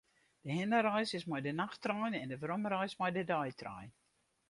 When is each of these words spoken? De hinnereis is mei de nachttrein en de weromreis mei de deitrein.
De 0.47 0.51
hinnereis 0.57 1.11
is 1.19 1.25
mei 1.31 1.41
de 1.45 1.53
nachttrein 1.61 2.13
en 2.21 2.29
de 2.31 2.37
weromreis 2.41 2.93
mei 2.99 3.11
de 3.17 3.23
deitrein. 3.31 3.89